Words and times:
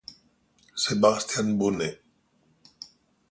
Sebastian 0.73 1.59
Bonnet 1.61 2.01